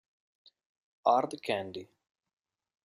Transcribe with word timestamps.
Hard 1.05 1.37
Candy 1.45 1.85